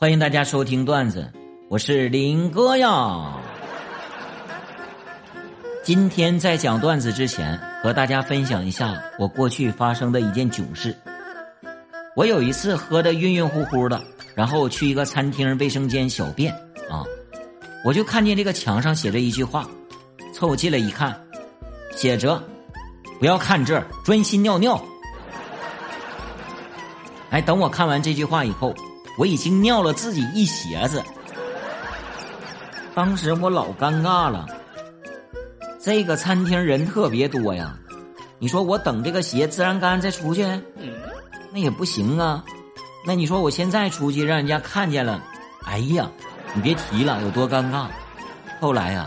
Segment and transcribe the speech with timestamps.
[0.00, 1.30] 欢迎大家收听段子，
[1.68, 3.36] 我是林哥呀。
[5.84, 10.96] 今天在讲段子之前，和大家分享一下我过去发生的一件囧事。
[12.16, 14.02] 我有一次喝的晕晕乎乎的，
[14.34, 16.50] 然后去一个餐厅卫生间小便
[16.88, 17.04] 啊，
[17.84, 19.68] 我就看见这个墙上写着一句话，
[20.32, 21.14] 凑近了一看，
[21.94, 22.42] 写着
[23.20, 24.82] “不要看这儿，专心尿尿”。
[27.28, 28.74] 哎，等我看完这句话以后，
[29.20, 31.02] 我已经尿了自己一鞋子。
[32.94, 34.46] 当时我老尴尬了，
[35.78, 37.76] 这个餐厅人特别多呀，
[38.38, 40.42] 你说我等这个鞋自然干再出去，
[41.52, 42.42] 那也不行啊。
[43.06, 45.22] 那你说我现在出去让人家看见了，
[45.64, 46.10] 哎呀，
[46.54, 47.88] 你别提了，有多尴尬。
[48.58, 49.06] 后来呀，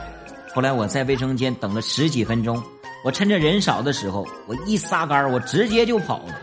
[0.53, 2.61] 后来我在卫生间等了十几分钟，
[3.03, 6.36] 我趁着人少的时候，我一撒杆我直接就跑了。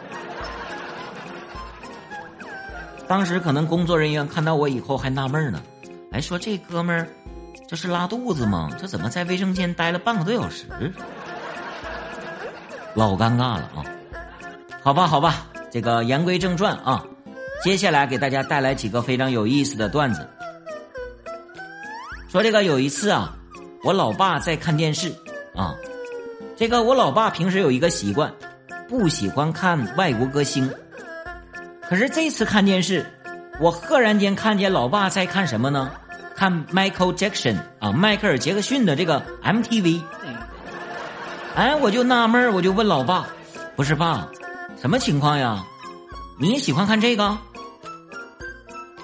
[3.11, 5.61] 当时可能工作人员看到我以后还纳闷呢，
[6.13, 7.09] 哎，说这哥们儿
[7.67, 8.71] 这是拉肚子吗？
[8.79, 10.65] 这怎么在卫生间待了半个多小时？
[12.95, 13.83] 老尴尬了啊！
[14.81, 17.05] 好吧，好吧，这个言归正传啊，
[17.65, 20.25] 接下来给大家带来几个非常有意思的段子。
[22.29, 23.37] 说这个有一次啊，
[23.83, 25.13] 我老爸在看电视
[25.57, 25.75] 啊，
[26.57, 28.33] 这个我老爸平时有一个习惯，
[28.89, 30.73] 不喜欢看外国歌星。
[31.91, 33.05] 可是这次看电视，
[33.59, 35.91] 我赫然间看见老爸在看什么呢？
[36.37, 40.01] 看 Michael Jackson 啊，迈克尔·杰克逊的这个 MTV。
[41.57, 43.27] 哎，我就纳闷我就问老爸
[43.75, 44.29] ：“不是爸，
[44.81, 45.65] 什么情况呀？
[46.39, 47.37] 你也喜欢看这个？”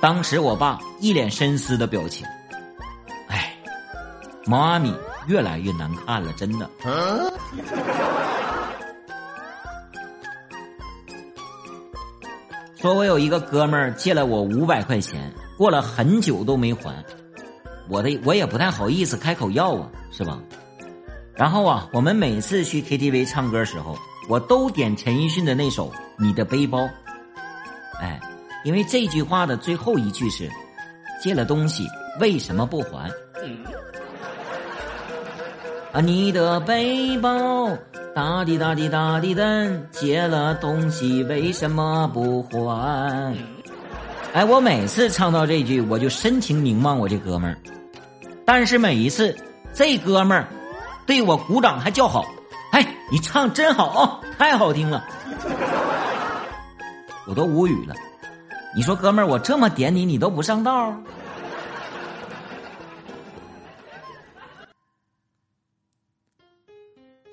[0.01, 2.25] 当时我爸一脸深思的表情
[3.27, 3.53] ：“哎，
[4.47, 4.95] 妈咪
[5.27, 6.71] 越来越难看了，真的。”
[12.87, 17.05] 说我有一个哥们儿借了我五百块钱，过了很久都没还，
[17.89, 20.39] 我的我也不太好意思开口要啊，是吧？
[21.35, 26.85] 然后啊，我们每次去 KTV 唱歌时候，我都点陈奕迅的那首《你的背包》。
[27.99, 28.21] 哎，
[28.63, 30.49] 因为这句话的最后一句是
[31.21, 31.89] “借了东西
[32.21, 33.11] 为什么不还？”
[35.97, 37.71] 啊，你的背包。
[38.15, 43.35] 哒滴哒滴哒滴噔，借了东西为什么不还？
[44.35, 47.57] 哎，我每次唱到这句，我就深情凝望我这哥们儿。
[48.45, 49.35] 但是每一次，
[49.73, 50.47] 这哥们儿
[51.07, 52.27] 对我鼓掌还叫好。
[52.73, 55.03] 哎，你唱真好，太好听了，
[57.27, 57.95] 我都无语了。
[58.77, 60.93] 你说哥们儿，我这么点你，你都不上道？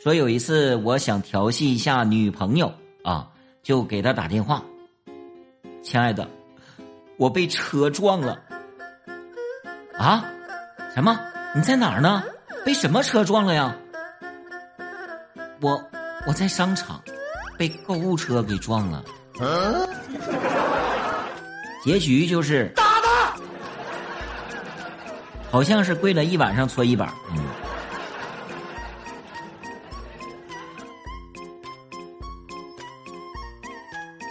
[0.03, 2.69] 说有一次我想调戏一下女朋友
[3.05, 3.29] 啊，
[3.61, 4.61] 就给她打电话。
[5.81, 6.27] 亲爱的，
[7.15, 8.37] 我被车撞了。
[9.97, 10.25] 啊？
[10.93, 11.17] 什么？
[11.55, 12.21] 你在哪儿呢？
[12.65, 13.73] 被什么车撞了呀？
[15.61, 15.81] 我
[16.27, 17.01] 我在商场，
[17.57, 19.05] 被购物车给撞了。
[21.81, 23.37] 结局就是打他，
[25.49, 27.09] 好像是跪了一晚上搓衣板。
[27.31, 27.42] 嗯。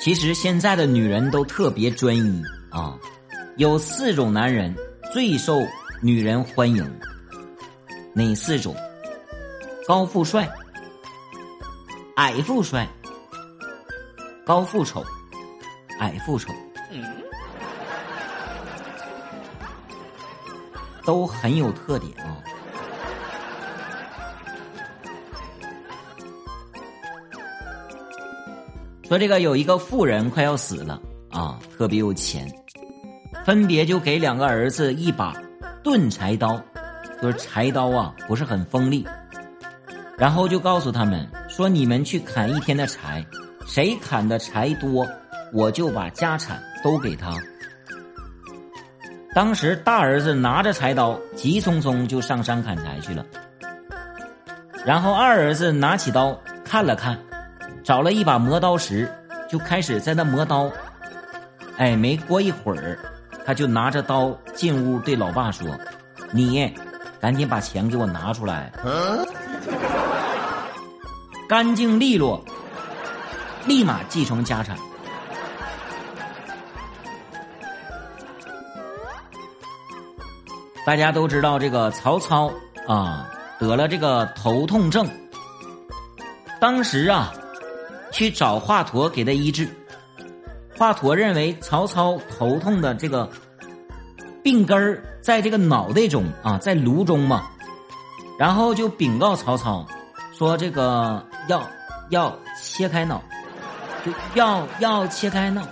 [0.03, 2.99] 其实现在的女人都特别专一啊，
[3.57, 4.75] 有四种男人
[5.13, 5.61] 最受
[6.03, 6.85] 女人欢迎，
[8.13, 8.75] 哪四种？
[9.87, 10.51] 高富帅、
[12.17, 12.85] 矮富帅、
[14.45, 15.05] 高富丑、
[16.01, 16.53] 矮富丑，
[21.05, 22.43] 都很有特点啊。
[29.13, 30.99] 说这个有一个富人快要死了
[31.31, 32.51] 啊，特别有钱，
[33.45, 35.35] 分别就给两个儿子一把
[35.83, 36.59] 钝柴刀，
[37.21, 39.07] 就是柴刀啊不是很锋利，
[40.17, 43.23] 然后就告诉他们说：“你们去砍一天的柴，
[43.67, 45.07] 谁砍的柴多，
[45.53, 47.37] 我就把家产都给他。”
[49.37, 53.27] 当时大儿子拿着柴刀，急匆匆就上山砍柴去了，
[54.87, 56.35] 然后二儿子拿起刀
[56.65, 57.15] 看了看。
[57.85, 59.11] 找了一把磨刀石，
[59.49, 60.71] 就开始在那磨刀。
[61.79, 62.99] 哎，没过一会儿，
[63.45, 65.67] 他就拿着刀进屋，对老爸说
[66.31, 66.73] ：“你
[67.21, 68.73] 赶紧把钱给我拿出来，
[71.49, 72.45] 干净利落，
[73.67, 74.77] 立马继承家产。”
[80.87, 82.53] 大家都知道，这个曹操
[82.87, 83.29] 啊
[83.59, 85.09] 得了这个头痛症，
[86.61, 87.33] 当时啊。
[88.13, 89.69] 去找华佗给他医治，
[90.77, 93.29] 华佗认为曹操头痛的这个
[94.43, 97.51] 病根儿在这个脑袋中啊，在颅中嘛，
[98.39, 99.87] 然后就禀告曹操，
[100.37, 101.67] 说这个要
[102.11, 103.23] 要切开脑，
[104.05, 105.63] 就要要切开脑。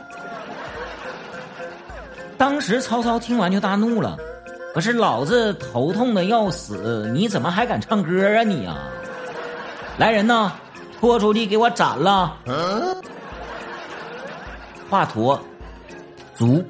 [2.38, 4.16] 当时曹操听完就大怒了，
[4.72, 8.78] 可是老子头痛的要死，你怎么还敢唱歌啊你啊？
[9.98, 10.52] 来人呐，
[11.00, 12.36] 拖出去给我斩了！
[14.90, 15.38] 华佗，
[16.34, 16.62] 卒。